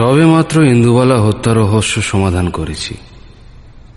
[0.00, 2.94] সবে মাত্র ইন্দুবালা হত্যা রহস্য সমাধান করেছি।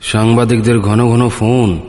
[0.01, 1.81] সাংবাদিকদের ঘন ঘন ফোন।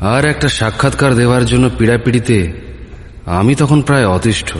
[0.00, 2.52] আর একটা সাক্ষাৎকার দেওয়ার জন্য পীড়াপিড়িতে
[3.26, 4.56] আমি তখন প্রায় অতিষ্ঠ।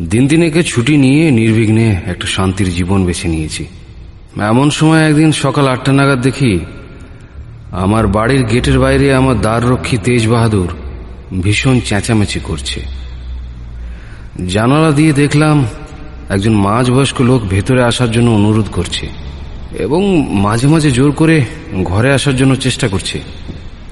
[0.00, 3.66] দিন দিনেকে ছুটি নিয়ে নির্বিঘ্নে একটা শান্তির জীবন বেছে নিয়েছি।
[4.40, 6.60] এমন সময় একদিন সকাল আটটা নাগাদ দেখি,
[7.72, 10.68] আমার বাড়ির গেটের বাইরে আমার দ্বাররক্ষী তেজ বাহাদুর
[11.42, 12.82] ভীষণ চেঁচামেচি করছে।
[14.48, 15.66] জানালা দিয়ে দেখলাম
[16.30, 19.08] একজন মাঝ বয়স্ক লোক ভেতরে আসার জন্য অনুরোধ করছে
[19.72, 21.44] এবং মাঝে মাঝে জোর করে
[21.84, 23.22] ঘরে আসার জন্য চেষ্টা করছে।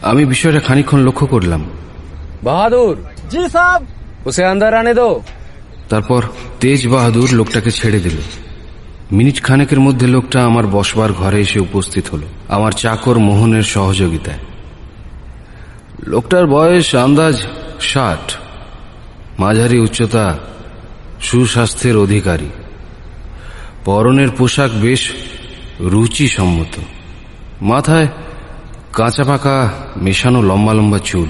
[0.03, 1.65] আমি বিষয়টা খানিক্ষণ লক্ষ্য করলাম।
[2.43, 2.97] বাহাদুর!
[3.31, 3.83] জি সাহ
[4.29, 5.23] ওসে আন্দার আনে দো।
[5.89, 6.23] তারপর
[6.61, 8.17] তেজ বাহাদুর লোকটাকে ছেড়ে দিল।
[9.13, 14.39] মিনিট খানেকের মধ্যে লোকটা আমার বসবার ঘরে এসে উপস্থিত হলো আমার চাকর মোহনের সহযোগিতায়।
[16.07, 17.43] লোকটার বয়স আন্দাজ
[17.81, 18.33] ষাট।
[19.39, 20.39] মাঝারি উচ্চতা
[21.25, 22.51] সুস্বাস্থ্যের অধিকারী।
[23.85, 25.13] পরনের পোশাক বেশ
[25.81, 26.81] রুচিসম্মত।
[27.63, 28.09] মাথায়
[28.93, 31.29] কাঁচা পাকা মেশানো লম্বা লম্বা চুল।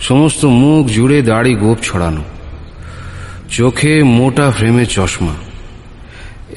[0.00, 2.24] সমস্ত মুখ জুড়ে দাড়ি গোপ ছড়ানো।
[3.50, 5.34] চোখে মোটা ফ্রেমে চশমা।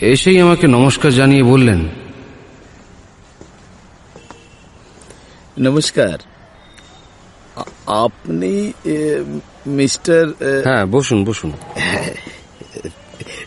[0.01, 1.79] এসেই আমাকে নমস্কার জানিয়ে বললেন,
[5.59, 6.17] নমস্কার।
[7.87, 8.71] আপনি
[9.67, 10.27] মিস্টার
[10.63, 11.51] হ্যাঁ বসুন বসুন।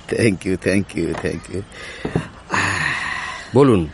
[0.08, 1.62] Thank you thank you thank you
[3.54, 3.88] বলুন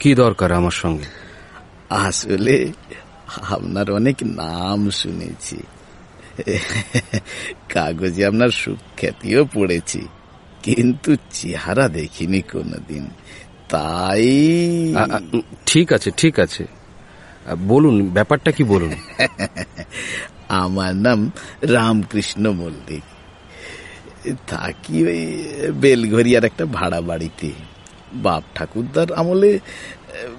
[0.00, 1.04] কি দরকার আমার সঙ্গে?
[1.90, 2.72] আসলে
[3.36, 5.58] আপনার অনেক নাম শুনেছি।
[7.68, 10.00] কাগজে আপনার সুখ্যাতিও পড়েছি
[10.62, 13.10] কিন্তু চেহারা দেখিনি কোনোদিন।
[13.68, 14.28] তাই
[15.66, 16.79] ঠিক আছে ঠিক আছে।
[17.56, 18.92] বলুন ব্যাপারটা কি বলুন?
[20.48, 21.30] আমার নাম
[21.62, 23.02] রামকৃষ্ণ মল্লিক।
[24.46, 25.44] থাকি ওই
[25.80, 27.50] বেলঘরিয়ার একটা ভাড়া বাড়িতে।
[28.12, 29.58] বাপ ঠাকুরদার আমলে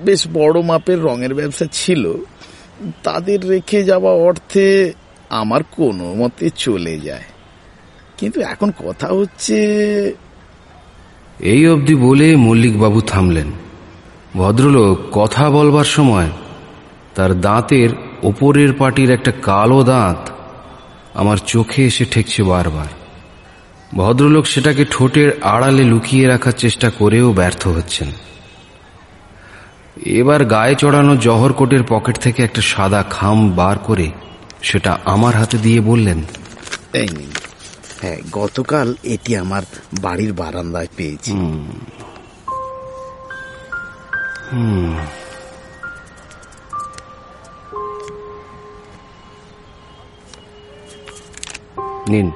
[0.01, 2.13] বেশ বড় মাপের রঙের ব্যবসা ছিল।
[3.03, 4.93] তাদের রেখে যাওয়া অর্থে
[5.29, 7.23] আমার কোনো মতে চলে যায়।
[8.17, 9.55] কিন্তু এখন কথা হচ্ছে
[11.39, 13.51] এই অবধি বলে মল্লিকবাবু থামলেন।
[14.33, 16.29] ভদ্রলোক কথা বলবার সময়
[17.16, 17.89] তার দাঁতের
[18.23, 20.29] ওপরের পাটির একটা কালো দাঁত
[21.13, 22.89] আমার চোখে এসে ঠেকছে বারবার।
[23.95, 28.09] ভদ্রলোক সেটাকে ঠোঁটের আড়ালে লুকিয়ে রাখার চেষ্টা করেও ব্যর্থ হচ্ছেন।
[30.05, 34.11] এবার গায়ে চড়ানো জহর কোটের পকেট থেকে একটা সাদা খাম বার করে
[34.61, 36.19] সেটা আমার হাতে দিয়ে বললেন
[38.01, 39.63] হ্যাঁ গতকাল এটি আমার
[40.01, 41.31] বাড়ির বারান্দায় পেয়েছি।
[52.09, 52.31] নিন।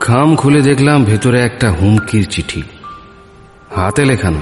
[0.00, 2.62] খাম খুলে দেখলাম ভেতরে একটা হুমকির চিঠি।
[3.76, 4.40] হাতে লেখানো।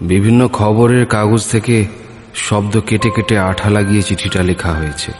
[0.00, 1.86] বিভিন্ন খবরের কাগজ থেকে
[2.34, 5.12] শব্দ কেটে কেটে আঠা লাগিয়ে চিঠিটা লেখা হয়েছে।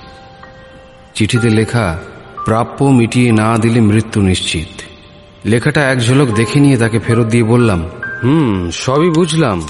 [1.14, 1.98] চিঠিতে লেখা,
[2.44, 4.80] প্রাপ্য মিটিয়ে না দিলে মৃত্যু নিশ্চিত।
[5.44, 7.84] লেখাটা এক ঝলক দেখে নিয়ে তাকে ফেরত দিয়ে বললাম,
[8.22, 9.62] হুম, সবই বুঝলাম।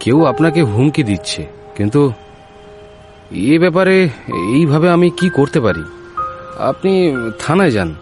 [0.00, 1.46] কেউ আপনাকে হুমকি দিচ্ছে,
[1.76, 2.12] কিন্তু
[3.34, 4.08] এ ব্যাপারে
[4.52, 5.82] এইভাবে আমি কি করতে পারি?
[6.58, 7.94] আপনি থানায় যান।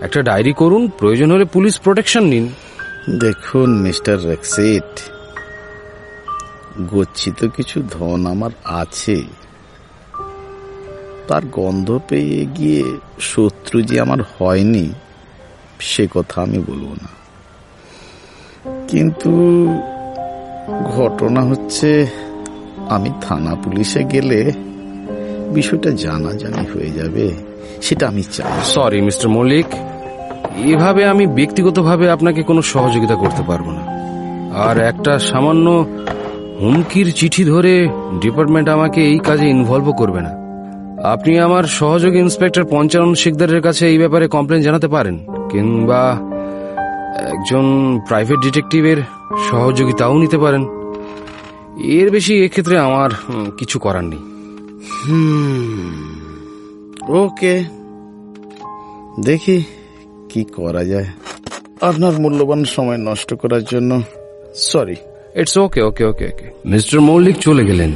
[0.00, 2.48] একটা ডায়েরি করুন, প্রয়োজন হলে পুলিশ প্রোটেকশন নিন।
[3.20, 5.00] দেখুন, মিস্টার রেক্সিট
[6.94, 9.22] গচ্ছিত কিছু ধন আমার আছে।
[11.28, 12.84] তার গন্ধ পেয়ে গিয়ে
[13.20, 14.92] শত্রু যে আমার হয়নি,
[15.80, 17.08] সে কথা আমি বলব না।
[18.88, 19.30] কিন্তু
[20.84, 22.06] ঘটনা হচ্ছে,
[22.88, 24.52] আমি থানা পুলিশে গেলে
[25.56, 27.24] বিষয়টা জানাজানি হয়ে যাবে,
[27.86, 29.68] সেটা আমি চাই। সরি মিস্টার মল্লিক
[30.72, 33.82] এভাবে আমি ব্যক্তিগতভাবে আপনাকে কোনো সহযোগিতা করতে পারব না।
[34.66, 35.66] আর একটা সামান্য
[36.60, 37.72] হুমকির চিঠি ধরে
[38.22, 40.32] ডিপার্টমেন্ট আমাকে এই কাজে ইনভলভ করবে না।
[41.14, 45.16] আপনি আমার সহযোগী ইন্সপেক্টর পঞ্চানন শিকদারের কাছে এই ব্যাপারে কমপ্লেন জানাতে পারেন,
[45.52, 46.02] কিংবা
[47.32, 47.64] একজন
[48.08, 48.98] প্রাইভেট ডিটেকটিভের
[49.48, 50.62] সহযোগিতাও নিতে পারেন।
[51.98, 53.10] এর বেশি এক্ষেত্রে আমার
[53.58, 54.22] কিছু করার নেই।
[57.08, 57.54] ওকে
[59.24, 59.64] দেখি
[60.28, 61.08] কি করা যায়।
[61.80, 64.02] আপনার মূল্যবান সময় নষ্ট করার জন্য।
[64.54, 64.96] Sorry
[65.40, 67.92] it's okay okay okay okay mister Moulik চলে গেলেন।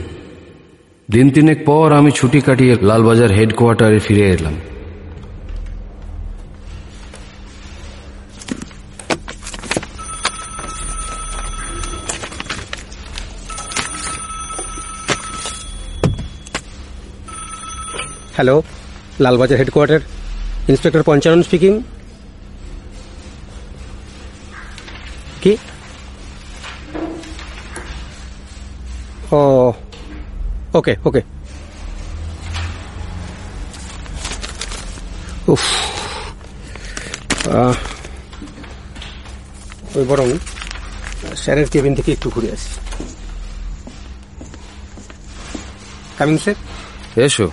[1.11, 4.55] দিন তিনেক পর আমি ছুটি কাটিয়ে লালবাজার হেডকোয়ার্টারে ফিরে এলাম।
[18.37, 18.57] Hello
[19.25, 20.01] Lalbazar headquarter
[20.71, 21.73] inspector Panchanan speaking
[25.43, 25.53] কে
[29.39, 29.41] ও
[30.79, 31.23] ওকে ওকে
[35.53, 35.63] উফ
[39.97, 40.29] ওই বরং
[41.43, 42.71] স্যারের কেবিন থেকে একটু ঘুরে আসি।
[46.19, 46.57] কামিং স্যার
[47.27, 47.47] এসো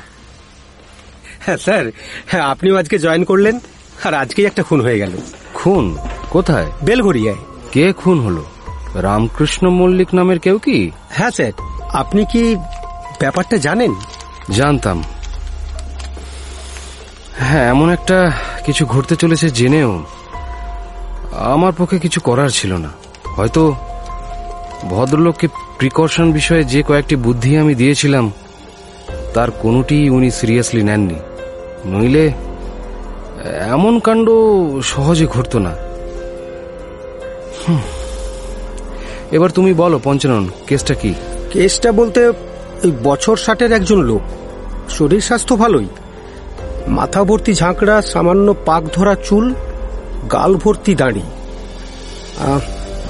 [1.46, 1.92] হ্যাঁ স্যার।
[2.26, 3.60] হ্যাঁ আপনিও আজকে জয়েন করলেন
[4.04, 5.12] আর আজকেই একটা খুন হয়ে গেল।
[5.54, 5.98] খুন?
[6.30, 6.72] কোথায়?
[6.84, 7.38] বেলঘরিয়ায়
[7.72, 8.46] কে খুন হলো?
[8.94, 10.92] রামকৃষ্ণ মল্লিক নামের কেউ কি?
[11.10, 11.52] হ্যাঁ স্যার।
[11.94, 12.56] আপনি কি
[13.20, 13.96] ব্যাপারটা জানেন?
[14.52, 15.04] জানতাম।
[17.38, 18.32] হ্যাঁ এমন একটা
[18.66, 20.04] কিছু ঘটতে চলেছে জেনেও।
[21.32, 22.90] আমার পক্ষে কিছু করার ছিল না।
[23.26, 23.76] হয়তো
[24.90, 25.48] ভদ্রলোককে
[25.78, 28.32] প্রিকশন বিষয়ে যে কয়েকটি বুদ্ধি আমি দিয়েছিলাম
[29.34, 31.16] তার কোনোটি উনি সিরিয়াসলি নেননি।
[31.86, 32.32] নইলে
[33.70, 34.30] এমন কাণ্ড
[34.84, 35.74] সহজে ঘটতো না।
[39.32, 41.14] এবার তুমি বলো পঞ্চানন কেসটা কি?
[41.52, 42.28] কেসটা বলতে
[42.84, 44.22] ওই বছর ষাটের একজন লোক।
[44.90, 45.88] শরীর স্বাস্থ্য ভালোই।
[46.88, 49.54] মাথা ভর্তি ঝাঁকড়া সামান্য পাক ধরা চুল
[50.32, 51.22] গাল ভর্তি দাড়ি।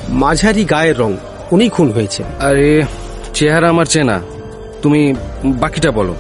[0.09, 1.11] মাঝারি গায়ের রং।
[1.51, 2.83] উনি খুন হয়েছেন। আরে
[3.33, 4.19] চেহারা আমার চেনা।
[4.81, 5.13] তুমি
[5.45, 6.15] বাকিটা বলো।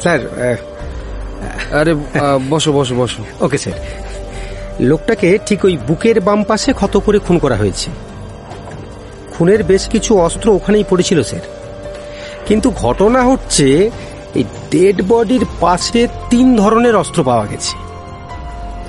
[0.00, 0.18] স্যার
[1.72, 1.94] আরে
[2.50, 3.74] বসো বসো বসো। Okay, sir.
[4.80, 7.90] লোকটাকে ঠিক ওই বুকের বাম পাশে ক্ষত করে খুন করা হয়েছে।
[9.32, 11.40] খুনের বেশ কিছু অস্ত্র ওখানেই পড়েছিল, স্যার।
[12.46, 13.90] কিন্তু ঘটনা হচ্ছে,
[14.34, 17.76] এই ডেড বডির পাশে তিন ধরনের অস্ত্র পাওয়া গেছে।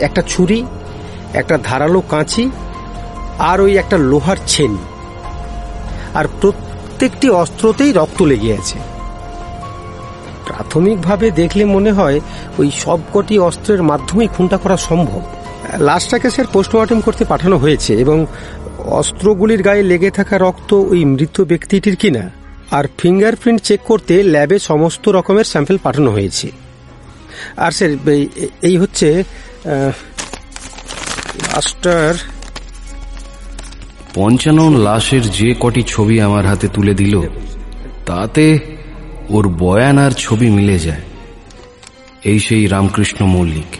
[0.03, 0.65] একটা ছুরি,
[1.33, 2.49] একটা ধারালো কাঁচি,
[3.39, 4.77] আর ওই একটা লোহার ছেনি।
[6.13, 8.79] আর প্রত্যেকটি অস্ত্রতেই রক্ত লেগে আছে।
[10.47, 12.19] প্রাথমিকভাবে দেখলে মনে হয়
[12.57, 15.21] ওই সবকটি অস্ত্রের মাধ্যমেই খুনটা করা সম্ভব।
[15.77, 18.25] লাশটাকে স্যার পোস্টমর্টম করতে পাঠানো হয়েছে এবং
[18.77, 22.31] অস্ত্রগুলির গায়ে লেগে থাকা রক্ত ওই মৃত ব্যক্তিটির কিনা,
[22.71, 26.51] আর ফিঙ্গারপ্রিন্ট চেক করতে ল্যাবে সমস্ত রকমের স্যাম্পেল পাঠানো হয়েছে।
[27.57, 28.09] আর স্যার,
[28.61, 29.23] এই- হচ্ছে
[34.13, 37.21] পঞ্চানন লাশের যে কটি ছবি আমার হাতে তুলে দিল,
[38.05, 38.76] তাতে
[39.35, 41.03] ওর বয়ান আর ছবি মিলে যায়।
[42.23, 43.71] এই সেই রামকৃষ্ণ মল্লিক,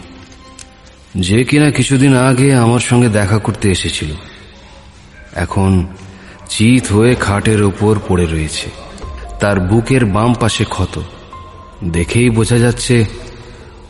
[1.26, 4.10] যে কিনা কিছুদিন আগে আমার সঙ্গে দেখা করতে এসেছিল।
[5.34, 5.70] এখন
[6.48, 8.68] চিত হয়ে খাটের ওপর পড়ে রয়েছে।
[9.40, 10.94] তার বুকের বাম পাশে ক্ষত।
[11.92, 12.96] দেখেই বোঝা যাচ্ছে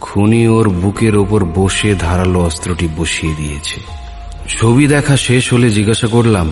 [0.00, 3.78] খুনি ওর বুকের ওপর বসে ধারালো অস্ত্রটি বসিয়ে দিয়েছে।
[4.48, 6.48] ছবি দেখা শেষ হলে জিজ্ঞাসা করলাম,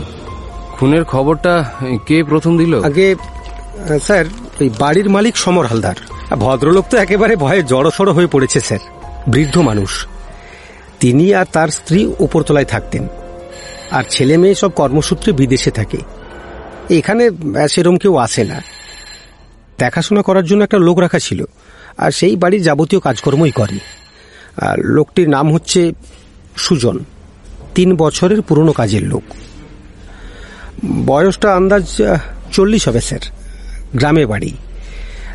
[0.75, 1.55] খুনের খবরটা
[2.07, 2.73] কে প্রথম দিল?
[2.83, 3.07] আগে
[4.07, 4.25] স্যার
[4.61, 5.95] ওই বাড়ির মালিক সমর হালদার।
[6.37, 8.79] ভদ্রলোক তো একেবারে ভয়ে জড়সড় হয়ে পড়েছে, স্যার।
[9.29, 10.07] বৃদ্ধ মানুষ।
[11.01, 13.09] তিনি আর তার স্ত্রী উপরতলায় থাকতেন।
[13.91, 15.99] আর ছেলে মেয়ে সব কর্মসূত্রে বিদেশে থাকে।
[16.91, 17.31] এখানে
[17.69, 18.63] সেরম কেউ আসে না।
[19.79, 21.45] দেখাশোনা করার জন্য একটা লোক রাখা ছিল।
[21.99, 23.79] আর সেই বাড়ির যাবতীয় কাজকর্মই করে।
[24.57, 25.93] আর লোকটির নাম হচ্ছে
[26.57, 26.99] সুজন।
[27.75, 29.23] তিন বছরের পুরনো কাজের লোক।
[31.07, 32.03] বয়সটা আন্দাজ
[32.53, 33.36] চল্লিশ হবে, স্যার।
[33.95, 34.53] গ্রামে বাড়ি।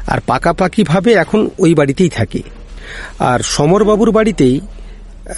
[0.08, 2.42] আর পাকাপাকিভাবে এখন ওই বাড়িতেই থাকে।
[3.20, 4.62] আর সমরবাবুর বাড়িতেই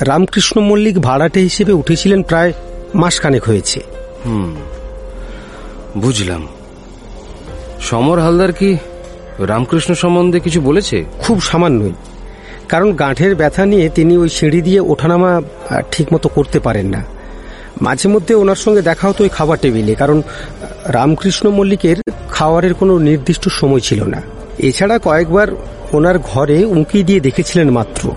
[0.02, 2.54] রামকৃষ্ণ মল্লিক ভাড়াটে হিসেবে উঠেছিলেন প্রায়
[2.96, 3.80] মাসখানেক হয়েছে।
[4.26, 4.56] হুম
[5.98, 6.48] বুঝলাম।
[7.82, 8.78] সমর হালদার কি
[9.40, 11.06] রামকৃষ্ণ সম্বন্ধে কিছু বলেছে?
[11.20, 11.92] খুব সামান্যই।
[12.70, 15.42] কারণ গাঁঠের ব্যথা নিয়ে তিনি ওই সিঁড়ি দিয়ে ওঠানামা
[15.92, 17.04] ঠিক মতো করতে পারেন না।
[17.82, 20.22] মাঝে মধ্যে ওনার সঙ্গে দেখা হতো ওই খাবার টেবিলে, কারণ
[20.86, 21.96] রামকৃষ্ণ মল্লিকের
[22.30, 24.22] খাওয়ারের কোনো নির্দিষ্ট সময় ছিল না।
[24.58, 25.48] এছাড়া কয়েকবার
[25.94, 28.12] ওনার ঘরে উঁকি দিয়ে দেখেছিলেন মাত্র।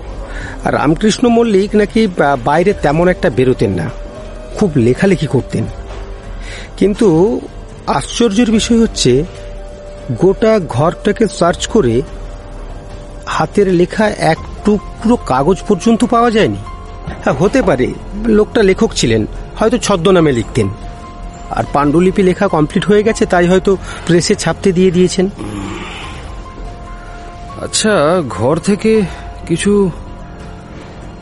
[0.65, 2.09] আর রামকৃষ্ণ মল্লিক নাকি
[2.45, 3.91] বাইরে তেমন একটা বেরোতেন না।
[4.55, 5.65] খুব লেখালেখি করতেন।
[6.77, 7.41] কিন্তু
[7.87, 9.25] আশ্চর্যের বিষয় হচ্ছে,
[10.13, 12.03] গোটা ঘরটাকে সার্চ করে
[13.27, 16.57] হাতের লেখা এক টুকরো কাগজ পর্যন্ত পাওয়া যায়নি।
[17.25, 17.87] হ্যাঁ হতে পারে,
[18.27, 20.69] লোকটা লেখক ছিলেন। হয়তো ছদ্মনামে লিখতেন।
[21.51, 25.29] আর পাণ্ডুলিপি লেখা কমপ্লিট হয়ে গেছে তাই হয়তো প্রেসে ছাপতে দিয়ে দিয়েছেন।
[27.63, 29.03] আচ্ছা ঘর থেকে
[29.47, 29.91] কিছু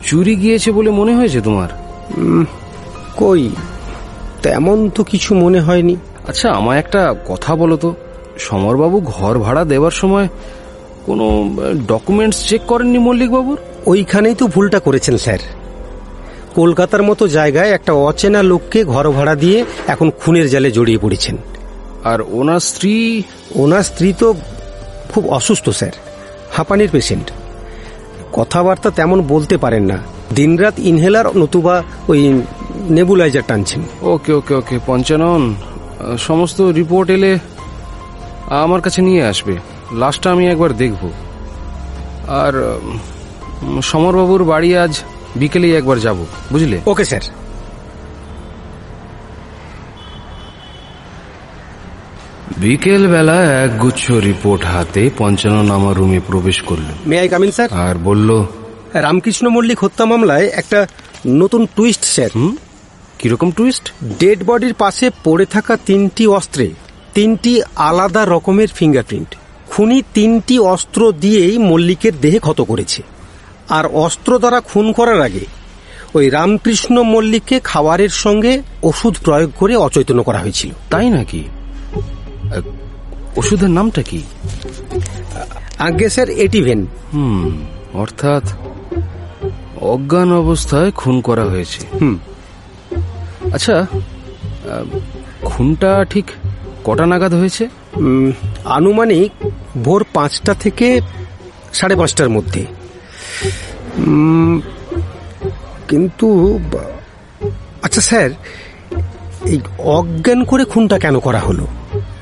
[0.03, 1.69] চুরি গিয়েছে বলে মনে হয়েছে তোমার?
[3.17, 3.49] কই?
[4.41, 5.95] তেমন তো কিছু মনে হয়নি।
[6.27, 7.95] আচ্ছা আমায় একটা কথা বলো তো।
[8.39, 10.27] সমরবাবু ঘর ভাড়া দেওয়ার সময়
[11.05, 11.25] কোনো
[11.87, 13.57] ডকুমেন্টস চেক করেননি মল্লিকবাবুর?
[13.85, 15.39] ওইখানেই তো ভুলটা করেছেন স্যার।
[16.55, 21.37] কলকাতার মতো জায়গায় একটা অচেনা লোককে ঘর ভাড়া দিয়ে এখন খুনের জালে জড়িয়ে পড়েছেন।
[22.03, 23.23] আর ওনার স্ত্রী?
[23.55, 24.33] ওনার স্ত্রী তো
[25.13, 25.91] খুব অসুস্থ স্যার।
[26.51, 27.31] হাঁপানির পেশেন্ট।
[28.33, 29.97] কথাবার্তা তেমন বলতে পারেন না।
[30.35, 32.41] দিনরাত ইনহেলার নতুবা ওই
[32.89, 35.55] নেবুলাইজার টানছেন। ওকে ওকে ওকে পঞ্চানন।
[36.17, 37.37] সমস্ত রিপোর্ট এলে
[38.49, 39.57] আমার কাছে নিয়ে আসবে।
[39.91, 41.09] লাস্টটা আমি একবার দেখব।
[42.27, 42.79] আর
[43.81, 44.99] সমরবাবুর বাড়ি আজ
[45.35, 46.17] বিকেলেই একবার যাব
[46.51, 46.77] বুঝলে?
[46.85, 47.21] Okay sir.
[52.57, 57.69] বিকেল বেলা এক গুচ্ছ রিপোর্ট হাতে পঞ্চানন আমার রুমে প্রবেশ করল। May I come in sir
[57.73, 58.29] আর বলল
[58.93, 60.79] রামকৃষ্ণ মল্লিক হত্যা মামলায় একটা
[61.27, 62.29] নতুন টুইস্ট স্যার
[63.19, 63.85] কীরকম টুইস্ট
[64.19, 66.65] ডেড বডির পাশে পড়ে থাকা তিনটি অস্ত্রে
[67.13, 69.29] তিনটি আলাদা রকমের ফিঙ্গারপ্রিন্ট
[69.67, 73.01] খুনি তিনটি অস্ত্র দিয়েই মল্লিকের দেহে ক্ষত করেছে।
[73.69, 75.45] আর অস্ত্র দ্বারা খুন করার আগে
[76.13, 81.43] ওই রামকৃষ্ণ মল্লিককে খাবারের সঙ্গে ওষুধ প্রয়োগ করে অচৈতন্য করা হয়েছিল। তাই নাকি?
[83.37, 84.23] ওষুধের নামটা কি?
[85.79, 88.43] আগে স্যার এটিভেন হুম অর্থাৎ
[89.81, 92.19] অজ্ঞান অবস্থায় খুন করা হয়েছে। হুম।
[93.53, 93.85] আচ্ছা
[95.41, 96.25] খুনটা ঠিক
[96.83, 97.69] কটা নাগাদ হয়েছে?
[98.65, 99.31] আনুমানিক
[99.83, 101.01] ভোর পাঁচটা থেকে
[101.73, 102.65] সাড়ে পাঁচটার মধ্যে।
[105.87, 106.27] কিন্তু
[107.83, 108.29] আচ্ছা স্যার,
[109.45, 111.67] এই অজ্ঞান করে খুনটা কেন করা হলো?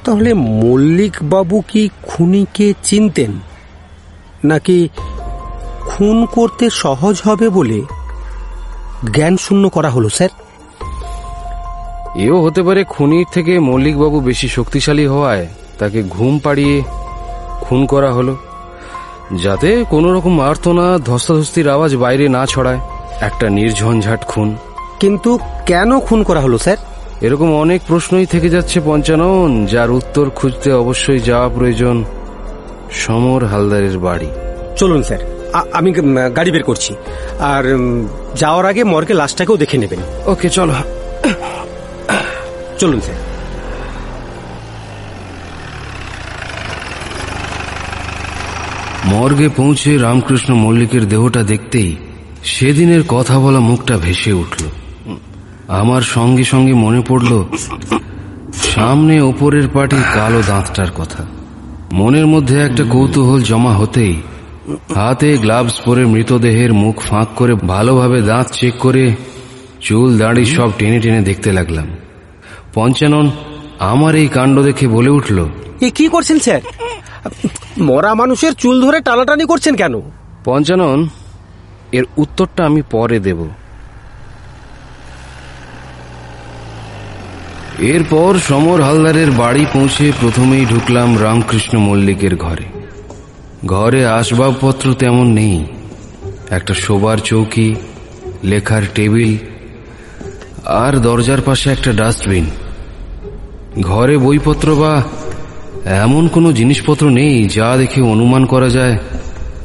[0.05, 3.31] তাহলে মল্লিক বাবু কি খুনিকে চিনতেন?
[4.43, 4.89] নাকি
[5.85, 7.81] খুন করতে সহজ হবে বলে
[9.13, 10.29] জ্ঞান শূন্য করা হলো, স্যার?
[12.15, 15.47] এও হতে পারে খুনির থেকে মল্লিকবাবু বেশি শক্তিশালী হওয়ায়
[15.79, 16.81] তাকে ঘুম পাড়িয়ে
[17.61, 18.37] খুন করা হলো।
[19.41, 22.79] যাতে কোনো রকম আর্তনা ধস্তাধস্তির আওয়াজ বাইরে না ছড়ায়।
[23.21, 24.57] একটা নির্ঝঞ্ঝাট খুন।
[24.99, 26.77] কিন্তু কেন খুন করা হলো স্যার?
[27.21, 32.03] এরকম অনেক প্রশ্নই থেকে যাচ্ছে পঞ্চানন যার উত্তর খুঁজতে অবশ্যই যাওয়া প্রয়োজন
[32.91, 34.27] সমর হালদারের বাড়ি।
[34.77, 35.19] চলুন স্যার।
[35.71, 35.91] আমি
[36.35, 36.95] গাড়ি বের করছি।
[37.39, 37.77] আর
[38.35, 40.73] যাওয়ার আগে মর্গে লাশটাকেও দেখে নেবেন। ওকে চলো।
[42.79, 43.32] চলুন স্যার।
[49.11, 51.91] মর্গে পৌঁছে রামকৃষ্ণ মল্লিকের দেহটা দেখতেই
[52.43, 54.61] সেদিনের কথা বলা মুখটা ভেসে উঠল।
[55.81, 57.31] আমার সঙ্গে সঙ্গে মনে পড়ল,
[58.73, 61.21] সামনে ওপরের পাটির কালো দাঁতটার কথা।
[61.91, 64.15] মনের মধ্যে একটা কৌতূহল জমা হতেই
[64.95, 69.03] হাতে গ্লাভস পরে মৃতদেহের মুখ ফাঁক করে ভালোভাবে দাঁত চেক করে
[69.81, 71.87] চুল দাড়ি সব টেনে টেনে দেখতে লাগলাম।
[72.75, 73.25] পঞ্চানন
[73.91, 75.37] আমার এই কাণ্ড দেখে বলে উঠল
[75.97, 76.61] কি করছেন স্যার?
[77.77, 80.01] মরা মানুষের চুল ধরে টানাটানি করছেন কেন?
[80.45, 81.07] পঞ্চানন,
[81.91, 83.49] এর উত্তরটা আমি পরে দেব।
[87.79, 92.63] এরপর সমর হালদারের বাড়ি পৌঁছে প্রথমেই ঢুকলাম রামকৃষ্ণ মল্লিকের ঘরে।
[93.65, 95.65] ঘরে আসবাবপত্র তেমন নেই।
[96.49, 97.75] একটা শোবার চৌকি,
[98.43, 99.37] লেখার টেবিল,
[100.65, 102.45] আর দরজার পাশে একটা ডাস্টবিন।
[103.81, 105.03] ঘরে বইপত্র বা
[105.85, 108.97] এমন কোনো জিনিসপত্র নেই যা দেখে অনুমান করা যায়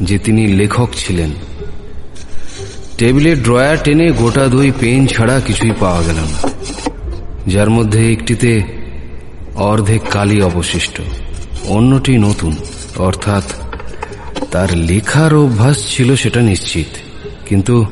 [0.01, 1.31] যে তিনি লেখক ছিলেন।
[2.99, 6.39] টেবিলের ড্রয়ার টেনে গোটা দুই পেন ছাড়া কিছুই পাওয়া গেল না,
[7.47, 8.63] যার মধ্যে একটিতে
[9.55, 11.01] অর্ধেক কালি অবশিষ্ট,
[11.69, 12.57] অন্যটি নতুন,
[12.99, 13.45] অর্থাৎ
[14.51, 16.91] তার লেখার অভ্যাস ছিল সেটা নিশ্চিত,
[17.47, 17.87] কিন্তু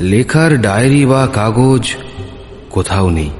[0.00, 1.84] লেখার ডায়েরি বা কাগজ
[2.70, 3.30] কোথাও নেই।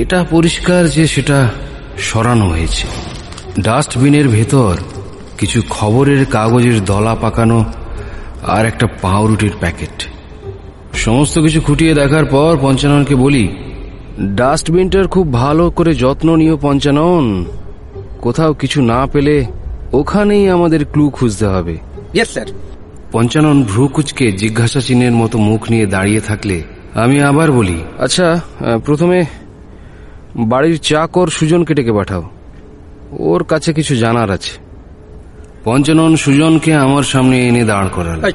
[0.00, 1.48] এটা পরিষ্কার যে সেটা
[2.00, 2.86] সরানো হয়েছে।
[3.60, 4.72] ডাস্টবিনের ভেতর
[5.38, 7.64] কিছু খবরের কাগজের দলা পাকানো
[8.46, 9.96] আর একটা পাউরুটির প্যাকেট।
[10.94, 13.44] সমস্ত কিছু খুঁটিয়ে দেখার পর পঞ্চাননকে বলি
[14.20, 17.44] ডাস্টবিনটার খুব ভালো করে যত্ন নিও পঞ্চানন।
[18.20, 19.36] কোথাও কিছু না পেলে
[19.92, 21.74] ওখানেই আমাদের ক্লু খুঁজতে হবে।
[22.32, 22.46] স্যার
[23.12, 26.62] পঞ্চানন ভ্রু কুচকে জিজ্ঞাসা চিহ্নের মতো মুখ নিয়ে দাঁড়িয়ে থাকলে
[26.94, 28.26] আমি আবার বলি আচ্ছা
[28.84, 29.18] প্রথমে
[30.36, 32.28] বাড়ির চাকর সুজনকে ডেকে পাঠাও।
[33.18, 34.58] ওর কাছে কিছু জানার আছে।
[35.64, 38.32] পঞ্চানন সুজনকে আমার সামনে এনে দাঁড় করাল।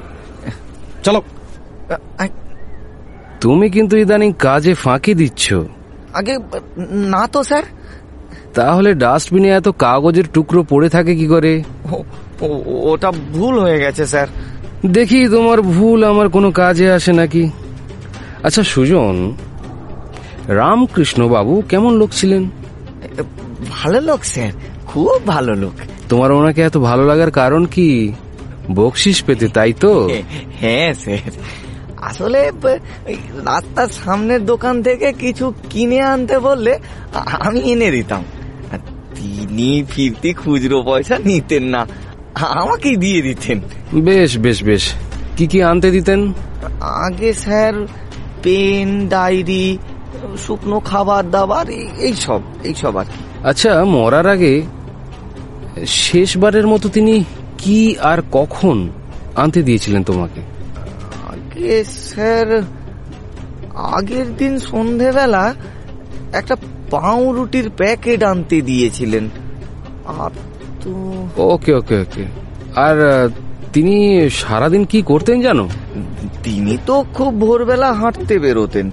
[1.04, 1.22] চলো।
[3.42, 5.54] তুমি কিন্তু ইদানিং কাজে ফাঁকি দিচ্ছ।
[6.14, 6.38] আগে
[6.92, 7.64] না তো স্যার।
[8.54, 11.64] তাহলে ডাস্টবিনে এত কাগজের টুকরো পড়ে থাকে কি করে?
[12.66, 14.28] ওটা ভুল হয়ে গেছে স্যার।
[14.86, 17.50] দেখি তোমার ভুল আমার কোনো কাজে আসে নাকি?
[18.44, 19.32] আচ্ছা সুজন
[20.48, 22.50] রামকৃষ্ণ বাবু কেমন লোক ছিলেন?
[23.70, 24.52] ভালো লোক স্যার।
[24.86, 25.72] খুব ভালো লোক।
[26.10, 28.14] তোমার ওনাকে এত ভালো লাগার কারণ কি?
[28.76, 30.10] বকশিস পেতে তাই তো?
[30.60, 31.18] হ্যাঁ স্যার।
[31.98, 32.52] আসলে
[33.34, 36.80] রাস্তার সামনের দোকান থেকে কিছু কিনে আনতে বললে
[37.14, 38.24] আমি এনে দিতাম।
[39.16, 41.88] তিনি ফিরতি খুচরো পয়সা নিতেন না।
[42.36, 43.62] আ- আমাকেই দিয়ে দিতেন।
[43.94, 44.94] বেশ বেশ বেশ।
[45.38, 46.34] কি কি আনতে দিতেন?
[46.82, 47.74] আগে স্যার
[48.44, 49.78] পেন ডায়েরি
[50.38, 54.62] শুকনো খাবার দাবার এই- এইসব এইসব আর কি। আচ্ছা মরার আগে
[55.88, 57.24] শেষবারের মতো তিনি
[57.58, 58.90] কি আর কখন
[59.36, 60.40] আনতে দিয়েছিলেন তোমাকে?
[61.32, 62.64] আগে স্যার
[63.76, 65.54] আগের দিন সন্ধেবেলা
[66.34, 66.56] একটা
[66.92, 69.30] পাউরুটির প্যাকেট আনতে দিয়েছিলেন।
[70.06, 70.30] আর
[70.82, 72.26] তো ওকে ওকে ওকে।
[72.76, 73.30] আর
[73.74, 75.70] তিনি সারাদিন কি করতেন জানো?
[76.44, 78.92] তিনি তো খুব ভোরবেলা হাঁটতে বেরোতেন।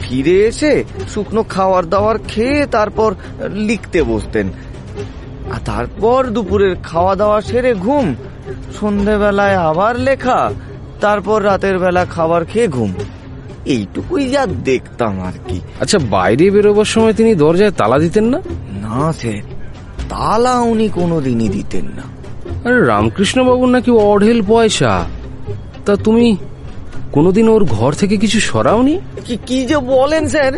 [0.00, 3.14] ফিরে এসে শুকনো খাওয়ার দাওয়ার খেয়ে তারপর
[3.52, 4.48] লিখতে বসতেন।
[5.54, 8.14] আর তারপর দুপুরের খাওয়া দাওয়া সেরে ঘুম
[8.80, 10.52] সন্ধেবেলায় আবার লেখা
[11.00, 12.94] তারপর রাতের বেলা খাবার খেয়ে ঘুম।
[13.64, 18.40] এইটুকুই যা দেখতাম আর কি। আচ্ছা বাইরে বেরোবার সময় তিনি দরজায় তালা দিতেন না?
[18.72, 19.42] না স্যার
[20.08, 22.02] তালা উনি কোনোদিনই দিতেন না।
[22.68, 25.04] আরে রামকৃষ্ণ বাবুর নাকি অঢেল পয়সা।
[25.86, 26.36] তা তুমি
[27.14, 28.94] কোনোদিন ওর ঘর থেকে কিছু সরাওনি?
[29.24, 30.52] কি কি যে বলেন স্যার?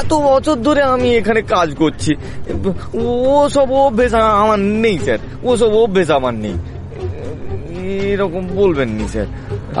[0.00, 2.12] এত বছর ধরে আমি এখানে কাজ করছি।
[2.94, 6.56] ও সব অভ্যেস আমার নেই স্যার। ও সব অভ্যেস আমার নেই।
[8.12, 9.26] এরকম বলবেন নি স্যার।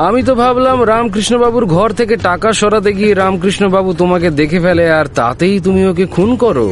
[0.06, 4.84] আমি তো ভাবলাম রামকৃষ্ণ বাবুর ঘর থেকে টাকা সরাতে গিয়ে রামকৃষ্ণ বাবু তোমাকে দেখে ফেলে
[4.90, 6.68] আর তাতেই তুমি ওকে খুন করো।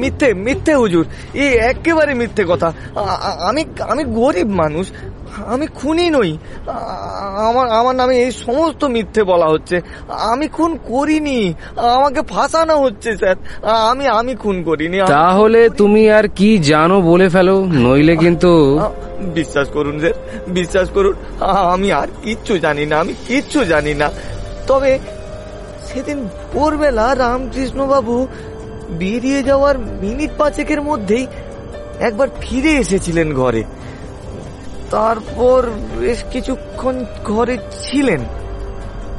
[0.00, 2.68] মিথ্যে মিথ্যে হুজুর। এ একেবারে মিথ্যে কথা।
[3.48, 4.86] আমি আমি গরিব মানুষ।
[5.46, 6.38] আমি খুনি নই।
[7.48, 13.36] আমার আমার নামে এই সমস্ত মিথ্যে বলা হচ্ছে। আমি খুন করিনি। আমাকে ফাঁসানো হচ্ছে স্যার।
[13.70, 17.64] আমি আমি খুন করিনি। তাহলে তুমি আর কি জানো বলে ফেলো?
[17.64, 18.80] নইলে কিন্তু
[19.18, 20.12] বিশ্বাস করুন স্যার।
[20.48, 24.10] বিশ্বাস করুন আমি আর কিচ্ছু জানি না। আমি কিচ্ছু জানি না।
[24.66, 24.98] তবে
[25.86, 28.26] সেদিন ভোরবেলা রামকৃষ্ণ বাবু
[28.90, 31.26] বেরিয়ে যাওয়ার মিনিট পাঁচেকের মধ্যেই
[32.00, 33.64] একবার ফিরে এসেছিলেন ঘরে।
[34.90, 38.20] তারপর বেশ কিছুক্ষণ ঘরে ছিলেন।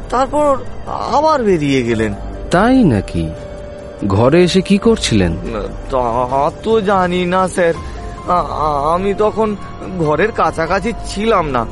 [0.10, 2.14] তারপর আবার বেরিয়ে গেলেন।
[2.52, 3.30] তাই নাকি?
[4.08, 5.38] ঘরে এসে কি করছিলেন?
[5.90, 7.74] তা তো জানি না স্যার।
[8.94, 9.56] আমি তখন
[10.00, 11.66] ঘরের কাছাকাছি ছিলাম না।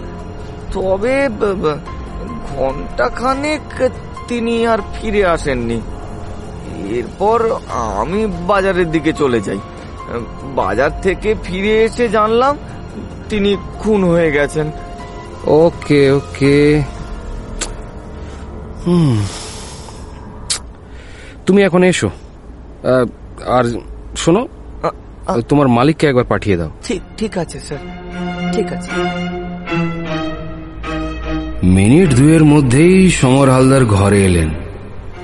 [0.74, 1.30] তবে
[2.56, 3.90] ঘন্টাখানেক
[4.28, 5.82] তিনি আর ফিরে আসেননি।
[6.98, 7.40] এরপর
[7.76, 9.60] আমি বাজারের দিকে চলে যাই।
[10.56, 12.58] বাজার থেকে ফিরে এসে জানলাম
[13.30, 14.72] তিনি খুন হয়ে গেছেন।
[15.46, 16.82] ওকে ওকে।
[18.88, 19.20] হুম।
[21.46, 22.10] তুমি এখন এসো।
[23.46, 23.64] আর
[24.18, 24.48] শোনো
[25.50, 27.80] তোমার মালিককে একবার পাঠিয়ে দাও। ঠিক ঠিক আছে স্যার।
[28.54, 28.92] ঠিক আছে।
[31.64, 34.50] মিনিট দুয়ের মধ্যেই সমর হালদার ঘরে এলেন।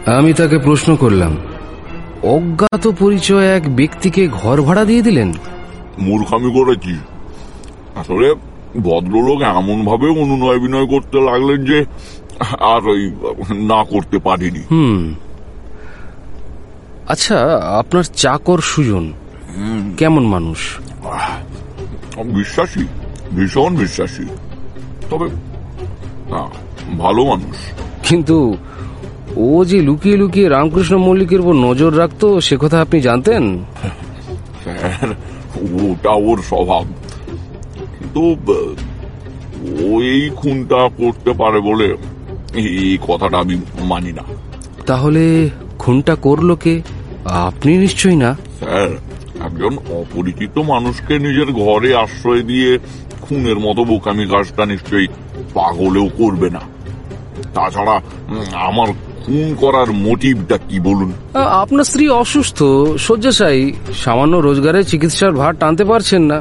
[0.05, 1.37] আমি তাকে প্রশ্ন করলাম
[2.23, 5.33] অজ্ঞাত পরিচয় এক ব্যক্তিকে ঘর ভাড়া দিয়ে দিলেন?
[5.99, 6.97] মূর্খামি করেছি
[7.95, 8.33] আসলে
[8.79, 11.85] ভদ্রলোক এমন ভাবে অনুনয় বিনয় করতে লাগলেন যে
[12.59, 13.11] আর ওই
[13.51, 15.15] না করতে পারিনি। হুম।
[17.07, 19.13] আচ্ছা আপনার চাকর সুজন
[19.97, 20.77] কেমন মানুষ?
[22.25, 22.85] বিশ্বাসী
[23.35, 24.25] ভীষণ বিশ্বাসী।
[25.09, 25.29] তবে
[26.97, 27.55] ভালো মানুষ।
[28.03, 28.57] কিন্তু
[29.35, 33.57] ও যে লুকিয়ে লুকিয়ে রামকৃষ্ণ মল্লিকের উপর নজর রাখতো সে কথা আপনি জানতেন?
[35.91, 36.85] ওটা ওর স্বভাব।
[38.13, 38.71] কিন্তু আহ,
[39.85, 41.87] ও এই খুনটা করতে পারে বলে
[42.55, 44.23] এই কথাটা আমি মানি না।
[44.85, 45.23] তাহলে
[45.79, 46.75] খুনটা করল কে?
[47.45, 48.89] আপনি নিশ্চয়ই না। স্যার
[49.45, 52.69] একজন অপরিচিত মানুষকে নিজের ঘরে আশ্রয় দিয়ে
[53.21, 55.07] খুনের মতো বোকামি কাজটা নিশ্চয়ই
[55.53, 56.61] পাগলেও করবে না।
[57.53, 57.95] তাছাড়া
[58.67, 58.89] আমার
[59.23, 61.09] খুন করার মোটিভটা কি বলুন?
[61.61, 62.59] আপনার স্ত্রী অসুস্থ
[62.97, 66.39] শয্যাশায়ী সামান্য রোজগারে চিকিৎসার ভার টানতে পারছেন না।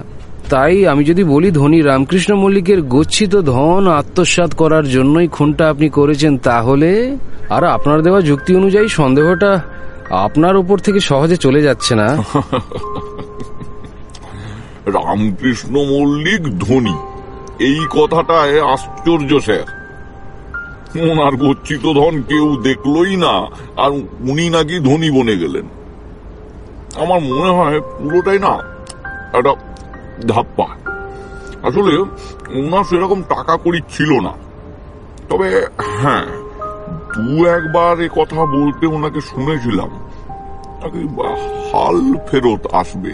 [0.52, 6.38] তাই আমি যদি বলি, ধনী রামকৃষ্ণ মল্লিকের গচ্ছিত ধন আত্মসাৎ করার জন্যই খুনটা আপনি করেছেন,
[6.38, 7.16] তাহলে
[7.50, 9.60] আর আপনার দেওয়া যুক্তি অনুযায়ী সন্দেহটা
[10.10, 12.08] আপনার উপর থেকে সহজে চলে যাচ্ছে না।
[14.86, 16.94] রামকৃষ্ণ মল্লিক ধনী।
[17.58, 19.64] এই কথাটায় আশ্চর্য, স্যার।
[21.10, 23.90] ওনার গচ্ছিত ধন কেউ দেখলই না, আর
[24.30, 25.62] উনি নাকি ধনী বনে গেলেন।
[27.02, 28.58] আমার মনে হয় পুরোটাই না,
[29.38, 29.54] একটা
[30.20, 30.66] ধাপ্পা
[31.62, 31.98] আসলে
[32.58, 34.32] ওনার সেরকম টাকা করি ছিল না।
[35.28, 36.24] তবে হ্যাঁ
[37.16, 39.88] দু একবার এ কথা বলতে ওনাকে শুনেছিলাম।
[41.72, 43.12] হাল ফেরত আসবে।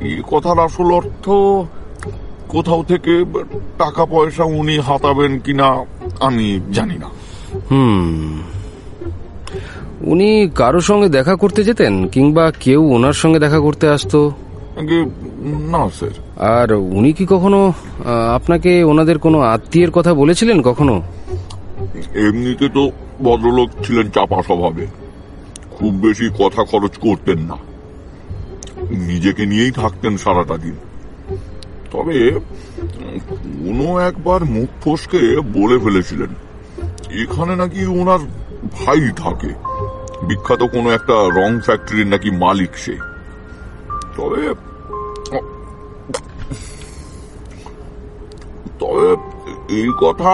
[0.00, 1.28] এ কথার আসল অর্থ
[2.48, 3.24] কোথাও থেকে
[3.78, 5.84] টাকা পয়সা উনি হাতাবেন কিনা
[6.20, 7.06] আমি জানি না।
[7.70, 8.40] হুম।
[10.00, 14.32] উনি কারোর সঙ্গে দেখা করতে যেতেন কিংবা কেউ ওনার সঙ্গে দেখা করতে আসতো?
[14.82, 17.72] না স্যার আর উনি কি কখনো
[18.34, 21.02] আপনাকে ওনাদের কোনো আত্মীয়ের কথা বলেছিলেন কখনো?
[22.14, 22.90] এমনিতে তো
[23.22, 24.86] ভদ্রলোক ছিলেন চাপা স্বভাবে।
[25.70, 27.56] খুব বেশি কথা খরচ করতেন না।
[28.90, 30.76] নিজেকে নিয়েই থাকতেন সারাটা দিন।
[31.92, 32.40] তবে
[33.42, 36.28] কোনো একবার মুখ ফসকে বলে ফেলেছিলেন।
[37.22, 38.18] এখানে নাকি ওনার
[38.72, 39.48] ভাই থাকে।
[40.26, 42.96] বিখ্যাত কোনো একটা রং ফ্যাক্টরির নাকি মালিক সে।
[44.18, 44.42] তবে
[48.80, 49.06] তবে
[49.80, 50.32] এই কথা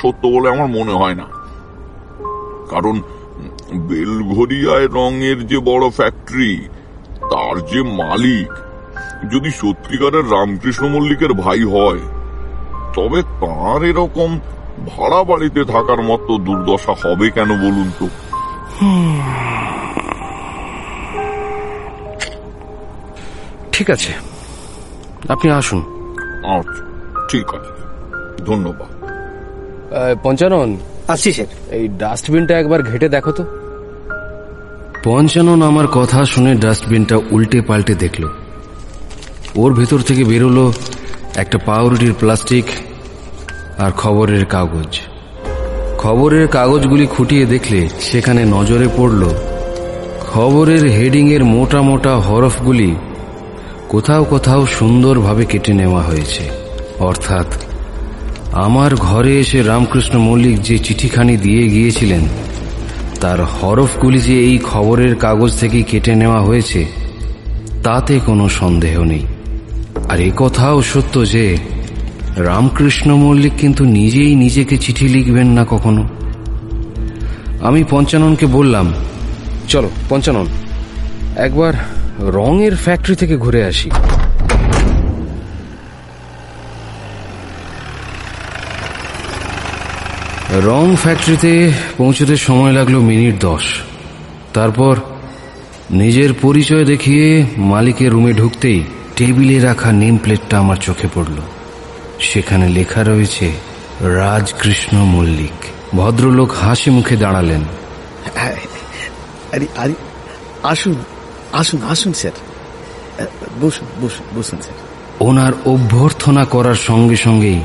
[0.00, 1.26] সত্য বলে আমার মনে হয় না।
[2.72, 2.96] কারণ
[3.90, 6.52] বেলঘরিয়ায় রঙের যে বড় ফ্যাক্টরি
[7.30, 8.50] তার যে মালিক,
[9.32, 12.02] যদি সত্যিকারের রামকৃষ্ণ মল্লিকের ভাই হয়,
[12.96, 14.30] তবে তার এরকম
[14.90, 18.06] ভাড়া বাড়িতে থাকার মতো দুর্দশা হবে কেন বলুন তো?
[23.80, 24.12] ঠিক আছে।
[25.28, 25.80] আপনি আসুন।
[26.44, 26.84] আচ্ছা
[27.28, 27.82] ঠিক আছে।
[28.44, 29.08] ধন্যবাদ।
[30.22, 30.76] পঞ্চানন
[31.08, 33.44] আসছি স্যার। এই ডাস্টবিনটা একবার ঘেটে দেখো তো।
[35.04, 38.28] পঞ্চানন আমার কথা শুনে ডাস্টবিনটা উল্টে পাল্টে দেখল।
[39.56, 40.72] ওর ভেতর থেকে বেরোলো
[41.36, 42.64] একটা পাউরুটির প্লাস্টিক
[43.78, 45.00] আর খবরের কাগজ।
[45.98, 49.28] খবরের কাগজগুলি খুঁটিয়ে দেখলে সেখানে নজরে পড়ল
[50.30, 52.96] খবরের হেডিংয়ের মোটা মোটা হরফগুলি
[53.90, 56.50] কোথাও কোথাও সুন্দরভাবে কেটে নেওয়া হয়েছে।
[56.98, 57.46] অর্থাৎ,
[58.52, 62.20] আমার ঘরে এসে রামকৃষ্ণ মল্লিক যে চিঠিখানি দিয়ে গিয়েছিলেন,
[63.20, 66.86] তার হরফগুলি যে এই খবরের কাগজ থেকেই কেটে নেওয়া হয়েছে,
[67.84, 69.26] তাতে কোনো সন্দেহ নেই।
[70.08, 71.56] আর কথাও সত্য যে,
[72.36, 76.08] রামকৃষ্ণ মল্লিক কিন্তু নিজেই নিজেকে চিঠি লিখবেন না কখনো।
[77.60, 78.92] আমি পঞ্চাননকে বললাম,
[79.68, 80.46] চলো, পঞ্চানন,
[81.36, 81.72] একবার
[82.20, 83.90] রঙের ফ্যাক্টরি থেকে ঘুরে আসি।
[90.52, 93.62] রং ফ্যাক্টরিতে পৌঁছতে সময় লাগল মিনিট দশ।
[94.54, 94.96] তারপর
[95.90, 98.84] নিজের পরিচয় দেখিয়ে মালিকের রুমে ঢুকতেই
[99.16, 101.36] টেবিলে রাখা নেম প্লেটটা আমার চোখে পড়ল।
[102.20, 103.52] সেখানে লেখা রয়েছে,
[104.00, 105.64] রাজকৃষ্ণ মল্লিক।
[105.96, 107.60] ভদ্রলোক হাসি মুখে দাঁড়ালেন।
[110.62, 110.94] আসুন।
[111.52, 112.32] আসুন আসুন, স্যার।
[113.62, 114.76] বসুন বসুন বসুন, স্যার।
[115.20, 117.60] ওনার অভ্যর্থনা করার সঙ্গে সঙ্গেই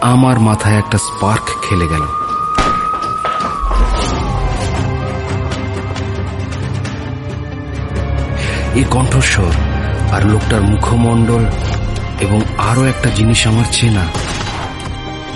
[0.00, 2.02] আমার মাথায় একটা স্পার্ক খেলে গেল।
[8.74, 9.52] এই কণ্ঠস্বর
[10.12, 11.46] আর লোকটার মুখমণ্ডল
[12.20, 14.04] এবং আরও একটা জিনিস আমার চেনা।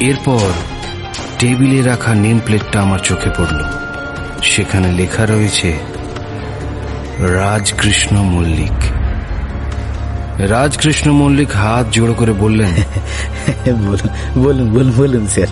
[0.00, 0.50] এরপর
[1.38, 3.64] টেবিলে রাখা নেম প্লেটটা আমার চোখে পড়ল।
[4.42, 5.95] সেখানে লেখা রয়েছে
[7.20, 8.78] রাজকৃষ্ণ মল্লিক।
[10.50, 12.74] রাজকৃষ্ণ মল্লিক হাত জোড়ো করে বললেন
[13.66, 14.08] বলুন
[14.44, 15.46] বলুন বলুন বলুন স্যার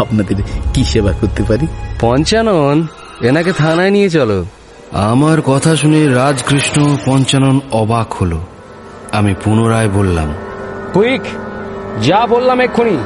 [0.00, 0.36] আপনাদের
[0.74, 1.66] কি সেবা করতে পারি?
[2.00, 2.86] পঞ্চানন
[3.20, 4.44] এনাকে থানায় নিয়ে চলো।
[4.92, 8.40] আমার কথা শুনে রাজকৃষ্ণ পঞ্চানন অবাক হলো।
[9.12, 10.34] আমি পুনরায় বললাম
[10.92, 11.22] কুইক
[12.02, 12.98] যা বললাম এক্ষুনি।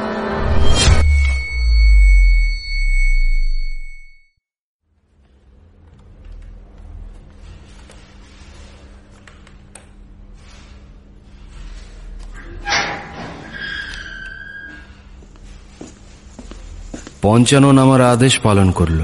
[17.21, 18.99] পঞ্চানন আমার আদেশ পালন করল।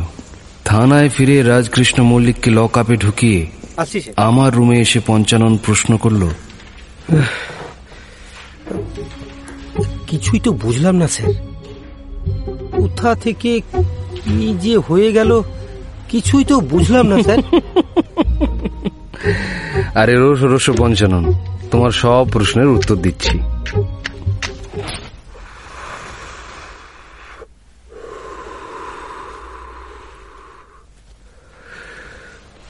[0.65, 3.39] থানায় ফিরে রাজকৃষ্ণ মল্লিককে লক আপে ঢুকিয়ে
[4.27, 6.23] আমার রুমে এসে পঞ্চানন প্রশ্ন করল
[10.07, 11.33] কিছুই তো বুঝলাম না স্যার।
[12.77, 13.51] কোথা থেকে
[14.23, 15.31] কি যে হয়ে গেল
[16.11, 17.39] কিছুই তো বুঝলাম না স্যার।
[20.01, 21.23] আরে রোস রোস পঞ্চানন
[21.71, 23.35] তোমার সব প্রশ্নের উত্তর দিচ্ছি।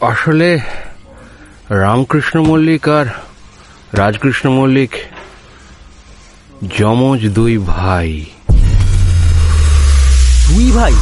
[0.06, 0.60] আসলে
[1.70, 3.06] রামকৃষ্ণ মল্লিক আর
[3.94, 4.90] রাজকৃষ্ণ মল্লিক
[6.80, 8.26] যমজ দুই ভাই।
[10.50, 10.94] দুই ভাই?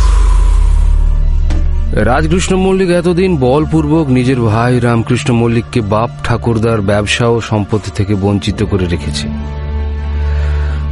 [1.92, 8.64] রাজকৃষ্ণ মল্লিক এতদিন বলপূর্বক নিজের ভাই রামকৃষ্ণ মল্লিককে বাপ ঠাকুরদার ব্যবসা ও সম্পত্তি থেকে বঞ্চিত
[8.64, 9.28] করে রেখেছে।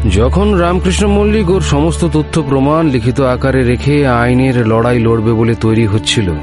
[0.10, 5.86] যখন রামকৃষ্ণ মল্লিক ওর সমস্ত তথ্য প্রমাণ লিখিত আকারে রেখে আইনের লড়াই লড়বে বলে তৈরি
[5.86, 6.34] হচ্ছিল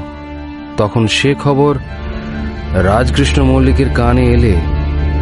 [0.79, 1.77] তখন সে খবর
[2.73, 4.53] রাজকৃষ্ণ মল্লিকের কানে এলে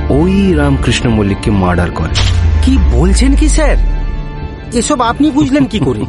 [0.09, 2.15] ওই রামকৃষ্ণ মল্লিককে মার্ডার করে।
[2.61, 3.77] কি বলছেন কি স্যার?
[4.73, 6.03] এসব আপনি বুঝলেন কি করে?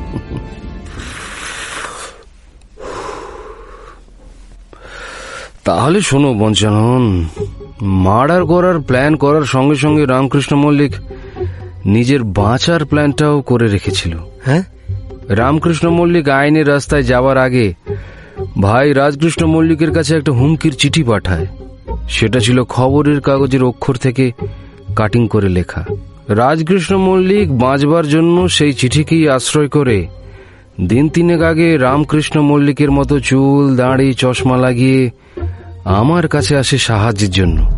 [5.64, 7.24] তাহলে শোনো বঞ্চানন
[7.82, 10.92] মার্ডার করার প্ল্যান করার সঙ্গে সঙ্গে রামকৃষ্ণ মল্লিক
[11.86, 14.62] নিজের বাঁচার প্ল্যানটাও করে রেখেছিল। হ্যাঁ?
[15.28, 17.74] রামকৃষ্ণ মল্লিক আইনের রাস্তায় যাওয়ার আগে
[18.60, 21.46] ভাই রাজকৃষ্ণ মল্লিকের কাছে একটা হুমকির চিঠি পাঠায়।
[22.08, 24.32] সেটা ছিল খবরের কাগজের অক্ষর থেকে
[24.96, 25.84] কাটিং করে লেখা।
[26.28, 30.06] রাজকৃষ্ণ মল্লিক বাঁচবার জন্য সেই চিঠিকেই আশ্রয় করে।
[30.80, 35.10] দিন তিনেক আগে রামকৃষ্ণ মল্লিকের মতো চুল, দাঁড়ি, চশমা লাগিয়ে
[35.84, 37.70] আমার কাছে আসে সাহায্যের জন্য।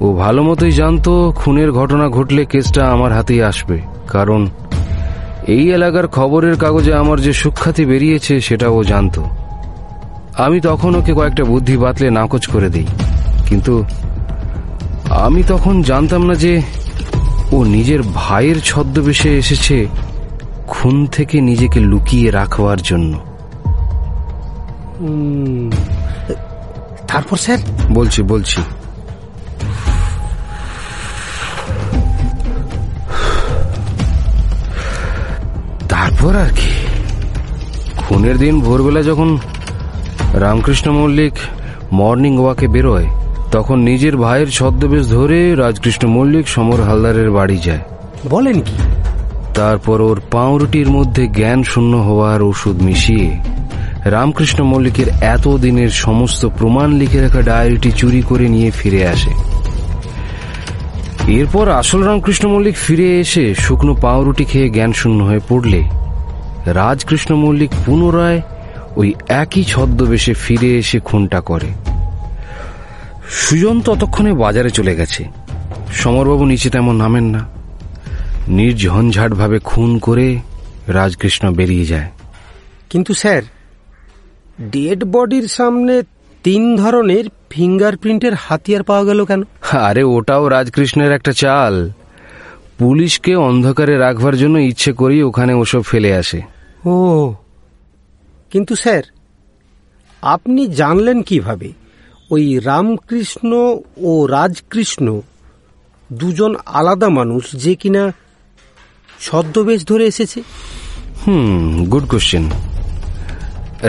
[0.00, 4.48] ও ভালো মতোই জানতো খুনের ঘটনা ঘটলে কেসটা আমার হাতেই আসবে। কারণ
[5.46, 9.24] এই এলাকার খবরের কাগজে আমার যে সুখ্যাতি বেরিয়েছে, সেটা ও জানতো।
[10.36, 12.86] আমি তখন ওকে কয়েকটা বুদ্ধি বাতলে নাকচ করে দিই।
[13.46, 13.84] কিন্তু
[15.10, 16.62] আমি তখন জানতাম না যে
[17.52, 19.86] ও নিজের ভাইয়ের ছদ্মবেশে এসেছে
[20.66, 23.20] খুন থেকে নিজেকে লুকিয়ে রাখবার জন্য।
[27.08, 27.58] তারপর স্যার?
[27.90, 28.60] বলছি বলছি।
[35.88, 36.70] তারপর আর কি?
[37.96, 39.38] খুনের দিন ভোরবেলা যখন
[40.40, 41.32] রামকৃষ্ণ মল্লিক
[41.92, 43.06] মর্নিং ওয়াকে বেরোয়।
[43.52, 47.78] তখন নিজের ভাইয়ের ছদ্মবেশ ধরে রাজকৃষ্ণ মল্লিক সমর হালদারের বাড়ি যায়।
[48.30, 48.72] বলেন কি?
[49.54, 53.36] তারপর ওর পাউরুটির মধ্যে জ্ঞান শূন্য হওয়ার ওষুধ মিশিয়ে
[54.04, 59.30] রামকৃষ্ণ মল্লিকের এতদিনের সমস্ত প্রমাণ লিখে রাখা ডায়েরিটি চুরি করে নিয়ে ফিরে আসে।
[61.28, 65.82] এরপর আসল রামকৃষ্ণ মল্লিক ফিরে এসে শুকনো পাউরুটি খেয়ে জ্ঞান শূন্য হয়ে পড়লে
[66.66, 68.40] রাজকৃষ্ণ মল্লিক পুনরায়
[68.96, 71.66] ওই একই ছদ্মবেশে ফিরে এসে খুনটা করে।
[73.30, 75.24] সুজন ততক্ষণে বাজারে চলে গেছে।
[75.92, 77.48] সমরবাবু নিচে তেমন নামেন না।
[78.48, 80.38] নির্ঝঞ্ঝাট ভাবে খুন করে
[80.88, 82.10] রাজকৃষ্ণ বেরিয়ে যায়।
[82.90, 83.42] কিন্তু স্যার
[84.60, 86.02] ডেড বডির সামনে
[86.42, 89.42] তিন ধরনের ফিঙ্গারপ্রিন্টের হাতিয়ার পাওয়া গেল কেন?
[89.72, 91.90] আরে ওটাও রাজকৃষ্ণের একটা চাল।
[92.78, 96.42] পুলিশকে অন্ধকারে রাখবার জন্য ইচ্ছে করেই ওখানে ওসব ফেলে আসে।
[96.84, 97.34] ও
[98.54, 99.04] কিন্তু স্যার,
[100.22, 101.68] আপনি জানলেন কীভাবে
[102.30, 103.50] ওই রামকৃষ্ণ
[104.08, 105.06] ও রাজকৃষ্ণ
[106.10, 108.02] দুজন আলাদা মানুষ যে কিনা
[109.20, 110.40] ছদ্মবেশ ধরে এসেছে?
[111.22, 112.44] হুম গুড কোশ্চেন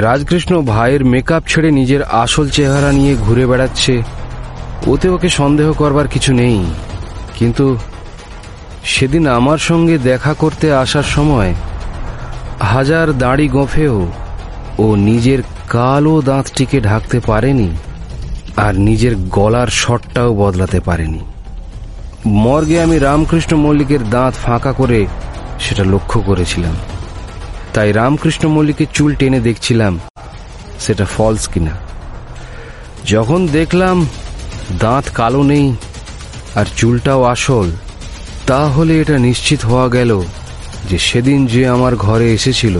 [0.05, 3.93] রাজকৃষ্ণ ভাইয়ের মেকআপ ছেড়ে নিজের আসল চেহারা নিয়ে ঘুরে বেড়াচ্ছে,
[4.87, 6.59] ওতে ওকে সন্দেহ করবার কিছু নেই।
[7.37, 7.65] কিন্তু
[8.93, 11.51] সেদিন আমার সঙ্গে দেখা করতে আসার সময়
[12.73, 13.97] হাজার দাড়ি গোফেও
[14.77, 17.69] ও নিজের কালো দাঁতটিকে ঢাকতে পারেনি,
[18.55, 21.21] আর নিজের গলার শটটাও বদলাতে পারেনি।
[22.43, 24.99] মর্গে আমি রামকৃষ্ণ মল্লিকের দাঁত ফাঁকা করে
[25.59, 26.75] সেটা লক্ষ্য করেছিলাম।
[27.73, 29.99] তাই রামকৃষ্ণ মল্লিকের চুল টেনে দেখছিলাম,
[30.79, 31.73] সেটা ফলস কিনা।
[33.05, 33.97] যখন দেখলাম
[34.79, 35.75] দাঁত কালো নেই
[36.55, 37.67] আর চুলটাও আসল,
[38.47, 40.11] তাহলে এটা নিশ্চিত হওয়া গেল
[40.89, 42.79] যে সেদিন যে আমার ঘরে এসেছিল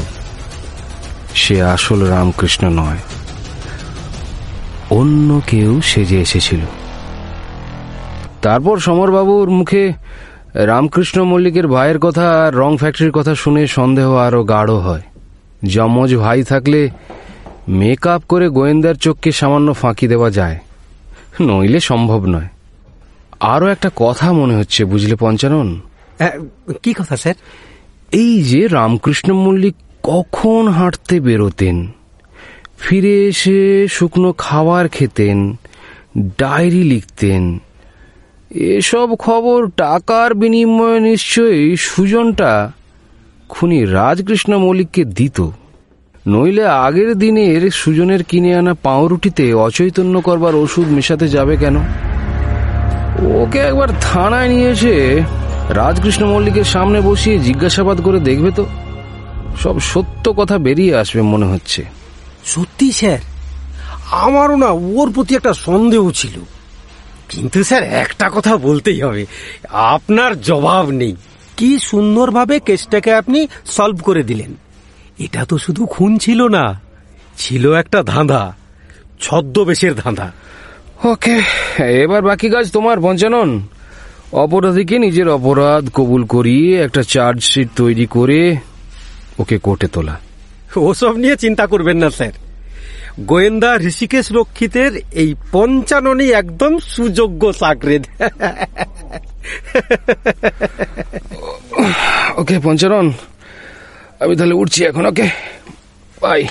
[1.36, 2.98] সে আসল রামকৃষ্ণ নয়।
[4.90, 6.60] অন্য কেউ সেজে এসেছিল।
[8.42, 9.94] তারপর সমরবাবুর মুখে
[10.54, 15.02] রামকৃষ্ণ মল্লিকের ভাইয়ের কথা আর রং ফ্যাক্টরির কথা শুনে সন্দেহ আরও গাঢ় হয়।
[15.68, 16.90] যমজ ভাই থাকলে
[17.68, 20.60] মেকআপ করে গোয়েন্দার চোখকে সামান্য ফাঁকি দেওয়া যায়।
[21.42, 22.48] নইলে সম্ভব নয়।
[23.40, 25.80] আরও একটা কথা মনে হচ্ছে বুঝলে পঞ্চানন?
[26.84, 27.34] কি কথা স্যার?
[28.12, 29.76] এই যে রামকৃষ্ণ মল্লিক
[30.08, 31.88] কখন হাঁটতে বেরোতেন?
[32.78, 35.38] ফিরে এসে শুকনো খাবার খেতেন,
[36.38, 37.60] ডায়েরি লিখতেন।
[38.50, 42.72] এসব খবর টাকার বিনিময়ে নিশ্চয়ই সুজনটা
[43.50, 45.38] খুনি রাজকৃষ্ণ মল্লিককে দিত।
[46.28, 51.76] নইলে আগের দিনের সুজনের কিনে আনা পাউরুটিতে অচৈতন্য করবার ওষুধ মেশাতে যাবে কেন?
[53.42, 55.22] ওকে একবার থানায় নিয়ে এসে
[55.70, 58.66] রাজকৃষ্ণ মল্লিকের সামনে বসিয়ে জিজ্ঞাসাবাদ করে দেখবে তো।
[59.60, 61.86] সব সত্য কথা বেরিয়ে আসবে মনে হচ্ছে।
[62.46, 63.20] সত্যি স্যার?
[64.12, 66.40] আমারও না ওর প্রতি একটা সন্দেহ ছিল।
[67.30, 69.26] কিন্তু স্যার একটা কথা বলতেই হবে।
[69.70, 71.16] আপনার জবাব নেই।
[71.58, 74.54] কি সুন্দরভাবে কেসটাকে আপনি সলভ করে দিলেন।
[75.20, 76.82] এটা তো শুধু খুন ছিল না
[77.38, 78.56] ছিল একটা ধাঁধা
[79.22, 80.32] ছদ্মবেশের ধাঁধা।
[81.06, 81.42] ওকে
[81.84, 83.68] এবার বাকি কাজ তোমার পঞ্চানন।
[84.32, 88.58] অপরাধীকে নিজের অপরাধ কবুল করিয়ে একটা চার্জশিট তৈরি করে
[89.40, 90.16] ওকে কোর্টে তোলা।
[90.76, 92.36] ওসব নিয়ে চিন্তা করবেন না স্যার।
[93.20, 98.00] গোয়েন্দা ঋষিকেশ রক্ষিতের এই পঞ্চাননই একদম সুযোগ্য চাকরি
[102.36, 103.08] ওকে পঞ্চানন।
[104.20, 105.28] আমি তাহলে উঠছি এখন ওকে?
[106.22, 106.42] বাই।